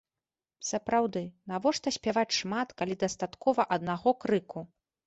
Сапраўды, 0.69 1.21
навошта 1.53 1.87
спяваць 1.99 2.27
шмат, 2.41 2.67
калі 2.81 2.99
дастаткова 3.05 3.71
аднаго 3.79 4.21
крыку? 4.27 4.71